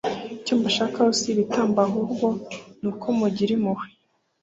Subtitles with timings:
[0.35, 2.25] ‘icyo mbashakaho si ibitambo, ahubwo
[2.81, 3.85] ni uko mugira impuhwe’